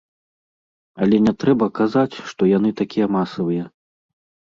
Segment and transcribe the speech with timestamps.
[1.03, 3.63] Але не трэба казаць, што яны такія масавыя.